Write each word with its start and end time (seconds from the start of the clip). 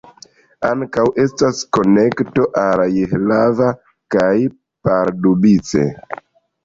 Ankaŭ 0.69 1.03
estas 1.23 1.59
konekto 1.77 2.47
al 2.63 2.83
Jihlava 2.95 3.69
kaj 4.17 4.35
Pardubice. 4.89 5.85